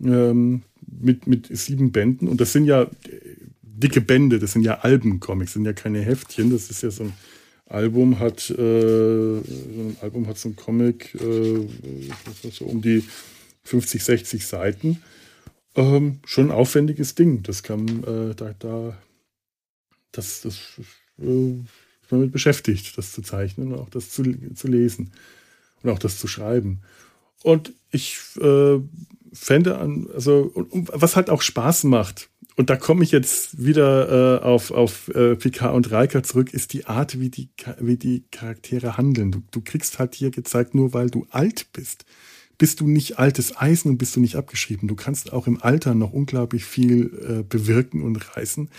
[0.00, 2.28] ähm, mit, mit sieben Bänden.
[2.28, 2.88] Und das sind ja
[3.62, 6.50] dicke Bände, das sind ja Albencomics, sind ja keine Heftchen.
[6.50, 7.12] Das ist ja so ein
[7.66, 11.66] Album hat, äh, so ein Album hat so ein Comic äh,
[12.50, 13.04] so um die
[13.64, 15.02] 50, 60 Seiten.
[15.74, 17.42] Ähm, schon ein aufwendiges Ding.
[17.42, 18.96] Das kann äh, da, da
[20.12, 20.58] das, das
[21.20, 24.22] äh, ist man mit beschäftigt, das zu zeichnen und auch das zu,
[24.54, 25.10] zu lesen
[25.86, 26.80] und auch das zu schreiben.
[27.42, 28.78] Und ich äh,
[29.32, 34.42] fände an, also was halt auch Spaß macht, und da komme ich jetzt wieder äh,
[34.42, 38.96] auf, auf äh, Picard und Riker zurück, ist die Art, wie die, wie die Charaktere
[38.96, 39.30] handeln.
[39.30, 42.06] Du, du kriegst halt hier gezeigt, nur weil du alt bist,
[42.56, 44.88] bist du nicht altes Eisen und bist du nicht abgeschrieben.
[44.88, 48.70] Du kannst auch im Alter noch unglaublich viel äh, bewirken und reißen.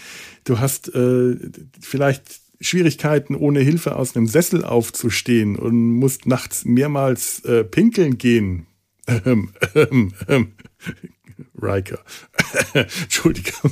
[0.43, 1.35] Du hast äh,
[1.79, 8.67] vielleicht Schwierigkeiten, ohne Hilfe aus einem Sessel aufzustehen und musst nachts mehrmals äh, pinkeln gehen.
[9.07, 10.51] Ähm, ähm, ähm.
[11.61, 11.99] Riker.
[12.73, 13.71] Entschuldigung.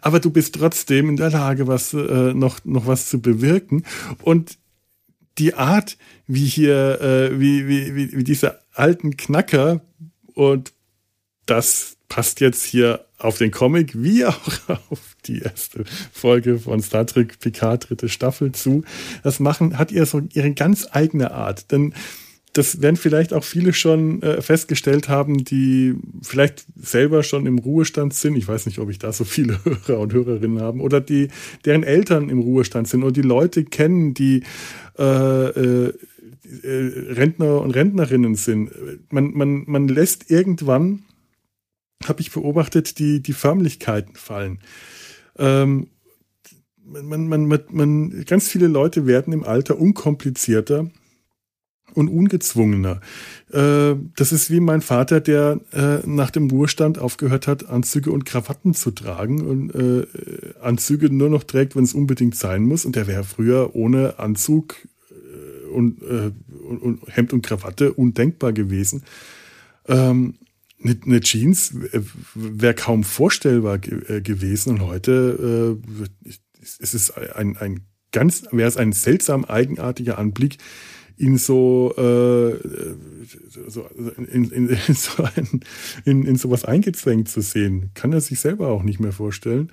[0.00, 3.84] Aber du bist trotzdem in der Lage, was äh, noch, noch was zu bewirken.
[4.22, 4.58] Und
[5.38, 9.80] die Art, wie hier, äh, wie, wie, wie, wie diese alten Knacker
[10.34, 10.72] und
[11.46, 14.40] das passt jetzt hier auf den Comic wie auch
[14.90, 18.82] auf die erste Folge von Star Trek Picard dritte Staffel zu.
[19.22, 21.70] Das machen, hat ihr so ihre ganz eigene Art.
[21.70, 21.94] Denn
[22.52, 28.12] das werden vielleicht auch viele schon äh, festgestellt haben, die vielleicht selber schon im Ruhestand
[28.12, 28.36] sind.
[28.36, 31.28] Ich weiß nicht, ob ich da so viele Hörer und Hörerinnen haben oder die,
[31.64, 34.42] deren Eltern im Ruhestand sind und die Leute kennen, die
[34.98, 35.92] äh, äh,
[36.62, 38.70] äh Rentner und Rentnerinnen sind.
[39.10, 41.04] Man, man, man lässt irgendwann
[42.06, 44.60] habe ich beobachtet, die, die Förmlichkeiten fallen.
[45.38, 45.88] Ähm,
[46.84, 50.90] man, man, man, man, ganz viele Leute werden im Alter unkomplizierter.
[51.94, 53.00] und ungezwungener.
[53.52, 58.24] Äh, das ist wie mein Vater, der äh, nach dem Ruhestand aufgehört hat, Anzüge und
[58.24, 60.06] Krawatten zu tragen und äh,
[60.60, 62.84] Anzüge nur noch trägt, wenn es unbedingt sein muss.
[62.84, 64.76] Und der wäre früher ohne Anzug
[65.72, 69.04] und, und, Hemd und Krawatte undenkbar gewesen.
[69.86, 70.34] Ähm,
[70.82, 71.74] eine Jeans
[72.34, 75.78] wäre kaum vorstellbar gewesen und heute
[76.80, 77.80] ist es ein, ein
[78.12, 80.58] ganz, wäre es ein seltsam eigenartiger Anblick,
[81.16, 82.56] ihn so, äh,
[83.68, 85.60] so in, in, in, so ein,
[86.04, 87.90] in, in sowas eingezwängt zu sehen.
[87.94, 89.70] Kann er sich selber auch nicht mehr vorstellen.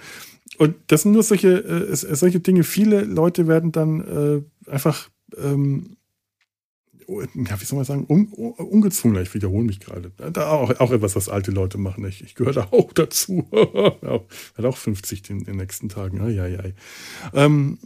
[0.58, 2.64] Und das sind nur solche, äh, solche Dinge.
[2.64, 5.97] Viele Leute werden dann äh, einfach, ähm,
[7.08, 9.22] ja, wie soll man sagen, un, ungezwungen.
[9.22, 10.12] Ich wiederhole mich gerade.
[10.32, 12.06] Da auch, auch etwas, was alte Leute machen.
[12.06, 13.48] Ich, ich gehöre da auch dazu.
[14.58, 16.22] Hat auch 50 in den nächsten Tagen.
[16.22, 16.74] Ai, ai, ai.
[17.34, 17.80] Ähm,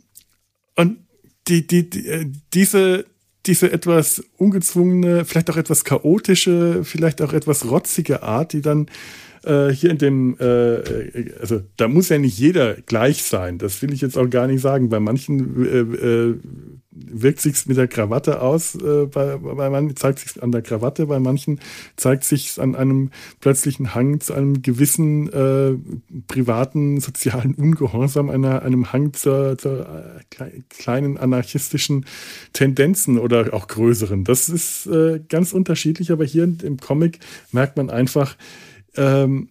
[0.76, 0.98] und
[1.48, 3.06] die, die, die, äh, diese,
[3.46, 8.88] diese etwas ungezwungene, vielleicht auch etwas chaotische, vielleicht auch etwas rotzige Art, die dann
[9.43, 13.58] äh, hier in dem, äh, äh, also da muss ja nicht jeder gleich sein.
[13.58, 14.89] Das will ich jetzt auch gar nicht sagen.
[14.89, 16.36] Bei manchen äh, äh,
[16.91, 21.08] wirkt sich's mit der Krawatte aus, äh, bei, bei manchen zeigt sich an der Krawatte,
[21.08, 21.60] bei manchen
[21.95, 25.30] zeigt sich an einem plötzlichen Hang zu einem gewissen
[26.27, 29.88] privaten sozialen Ungehorsam, einer, einem Hang zur, zur
[30.69, 32.06] kleinen anarchistischen
[32.54, 34.23] Tendenzen oder auch größeren.
[34.23, 34.89] Das ist
[35.30, 37.19] ganz unterschiedlich, aber hier im Comic
[37.51, 38.36] merkt man einfach,
[38.95, 39.49] ähm,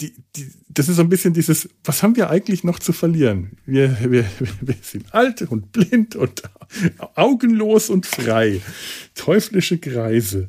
[0.00, 3.58] die, die, das ist so ein bisschen dieses, was haben wir eigentlich noch zu verlieren?
[3.66, 4.24] Wir, wir,
[4.60, 6.42] wir sind alt und blind und
[7.14, 8.60] augenlos und frei.
[9.14, 10.48] Teuflische Greise.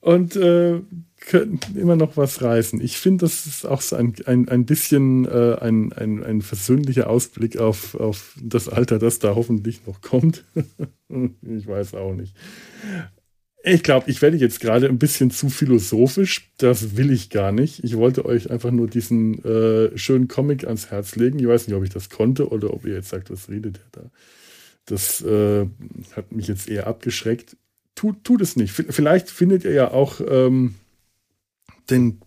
[0.00, 0.80] Und äh,
[1.24, 2.80] können immer noch was reißen.
[2.80, 7.08] Ich finde, das ist auch so ein, ein, ein bisschen äh, ein, ein, ein versöhnlicher
[7.08, 10.44] Ausblick auf, auf das Alter, das da hoffentlich noch kommt.
[11.08, 12.34] ich weiß auch nicht.
[13.66, 16.50] Ich glaube, ich werde jetzt gerade ein bisschen zu philosophisch.
[16.58, 17.82] Das will ich gar nicht.
[17.82, 21.38] Ich wollte euch einfach nur diesen äh, schönen Comic ans Herz legen.
[21.38, 24.02] Ich weiß nicht, ob ich das konnte oder ob ihr jetzt sagt, was redet der
[24.02, 24.10] da.
[24.84, 25.66] Das äh,
[26.14, 27.56] hat mich jetzt eher abgeschreckt.
[27.94, 28.70] Tut, tut es nicht.
[28.70, 30.74] Vielleicht findet ihr ja auch ähm,
[31.88, 32.20] den,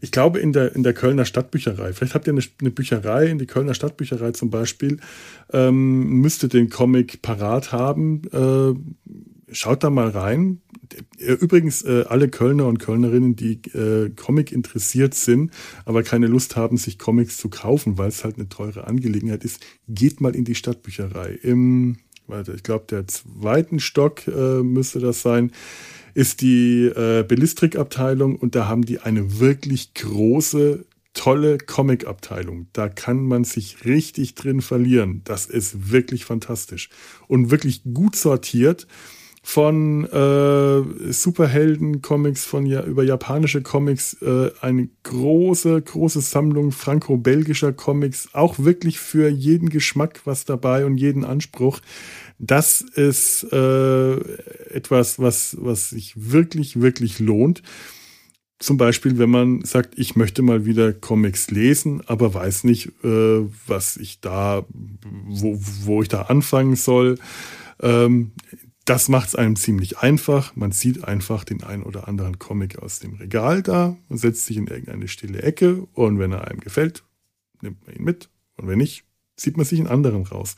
[0.00, 1.92] ich glaube, in der, in der Kölner Stadtbücherei.
[1.92, 5.00] Vielleicht habt ihr eine, eine Bücherei, in die Kölner Stadtbücherei zum Beispiel,
[5.52, 8.22] ähm, müsste den Comic parat haben.
[8.32, 10.62] Äh, schaut da mal rein.
[11.18, 15.52] Äh, übrigens, äh, alle Kölner und Kölnerinnen, die äh, Comic interessiert sind,
[15.84, 19.64] aber keine Lust haben, sich Comics zu kaufen, weil es halt eine teure Angelegenheit ist,
[19.88, 21.38] geht mal in die Stadtbücherei.
[21.42, 25.52] Im, warte, ich glaube, der zweiten Stock äh, müsste das sein,
[26.14, 32.68] ist die äh, Bellistrik-Abteilung und da haben die eine wirklich große tolle Comic-Abteilung.
[32.72, 35.22] Da kann man sich richtig drin verlieren.
[35.24, 36.90] Das ist wirklich fantastisch.
[37.26, 38.86] Und wirklich gut sortiert
[39.48, 48.28] von äh, Superhelden-Comics, von ja, über japanische Comics, äh, eine große, große Sammlung franco-belgischer Comics,
[48.34, 51.80] auch wirklich für jeden Geschmack was dabei und jeden Anspruch.
[52.38, 54.16] Das ist äh,
[54.68, 57.62] etwas, was, was sich wirklich, wirklich lohnt.
[58.58, 63.46] Zum Beispiel, wenn man sagt, ich möchte mal wieder Comics lesen, aber weiß nicht, äh,
[63.66, 64.66] was ich da,
[65.26, 67.18] wo, wo ich da anfangen soll.
[67.80, 68.32] Ähm,
[68.88, 70.56] das macht es einem ziemlich einfach.
[70.56, 74.56] Man sieht einfach den einen oder anderen Comic aus dem Regal da und setzt sich
[74.56, 77.04] in irgendeine stille Ecke und wenn er einem gefällt,
[77.60, 79.04] nimmt man ihn mit und wenn nicht,
[79.36, 80.56] zieht man sich einen anderen raus.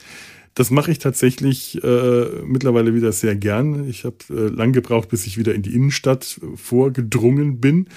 [0.55, 3.88] Das mache ich tatsächlich äh, mittlerweile wieder sehr gern.
[3.88, 7.88] Ich habe äh, lang gebraucht, bis ich wieder in die Innenstadt vorgedrungen bin.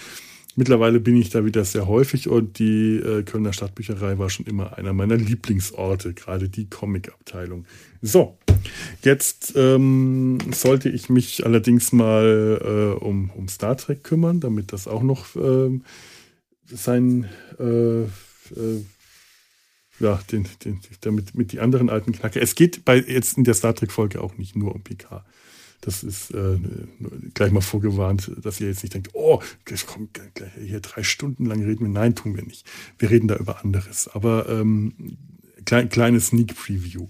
[0.55, 4.77] Mittlerweile bin ich da wieder sehr häufig und die äh, Kölner Stadtbücherei war schon immer
[4.77, 7.65] einer meiner Lieblingsorte, gerade die Comic-Abteilung.
[8.01, 8.37] So,
[9.03, 12.59] jetzt ähm, sollte ich mich allerdings mal
[12.99, 15.79] äh, um, um Star Trek kümmern, damit das auch noch äh,
[16.65, 18.03] sein, äh,
[19.99, 22.41] ja, den, den, damit mit die anderen alten Knacker.
[22.41, 25.23] Es geht bei jetzt in der Star Trek-Folge auch nicht nur um Picard.
[25.83, 26.57] Das ist äh,
[27.33, 29.41] gleich mal vorgewarnt, dass ihr jetzt nicht denkt, oh,
[29.85, 30.07] komm,
[30.63, 31.89] hier drei Stunden lang reden wir.
[31.89, 32.65] Nein, tun wir nicht.
[32.97, 34.07] Wir reden da über anderes.
[34.07, 35.17] Aber ähm,
[35.65, 37.07] klein, kleines Sneak Preview.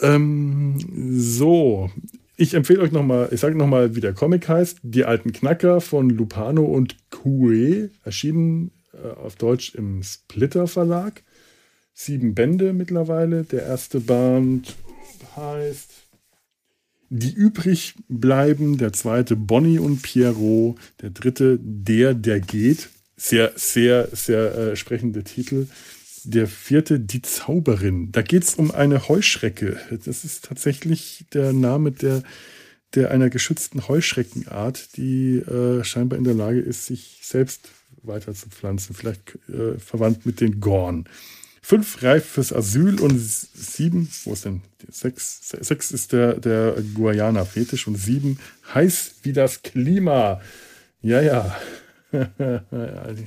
[0.00, 0.78] Ähm,
[1.18, 1.90] so,
[2.36, 4.78] ich empfehle euch nochmal, ich sage nochmal, wie der Comic heißt.
[4.82, 11.22] Die alten Knacker von Lupano und Kue, erschienen äh, auf Deutsch im Splitter Verlag.
[11.94, 13.44] Sieben Bände mittlerweile.
[13.44, 14.74] Der erste Band
[15.36, 15.90] heißt
[17.14, 22.88] die übrig bleiben, der zweite Bonnie und Pierrot, der dritte Der, der geht.
[23.18, 25.66] Sehr, sehr, sehr äh, sprechende Titel.
[26.24, 28.12] Der vierte Die Zauberin.
[28.12, 29.78] Da geht es um eine Heuschrecke.
[30.04, 32.22] Das ist tatsächlich der Name der,
[32.94, 37.70] der einer geschützten Heuschreckenart, die äh, scheinbar in der Lage ist, sich selbst
[38.02, 38.94] weiter zu pflanzen.
[38.94, 41.08] Vielleicht äh, verwandt mit den Gorn.
[41.64, 44.62] Fünf reif fürs Asyl und sieben, wo ist denn?
[44.90, 48.40] Sechs, sechs ist der, der Guayana-Fetisch und sieben
[48.74, 50.40] heiß wie das Klima.
[51.02, 51.56] Ja, ja.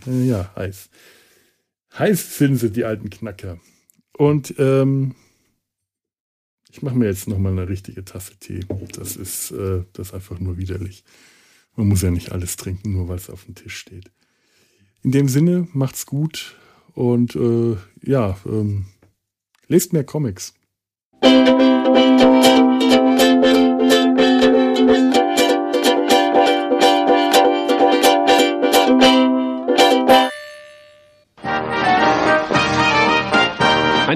[0.05, 0.89] ja, heiß.
[1.97, 3.57] Heiß sind sie, die alten Knacker.
[4.17, 5.15] Und ähm,
[6.69, 8.61] ich mache mir jetzt nochmal eine richtige Tasse Tee.
[8.97, 11.05] Das ist, äh, das ist einfach nur widerlich.
[11.75, 14.11] Man muss ja nicht alles trinken, nur weil es auf dem Tisch steht.
[15.03, 16.57] In dem Sinne, macht's gut
[16.93, 18.87] und äh, ja, ähm,
[19.67, 20.53] lest mehr Comics.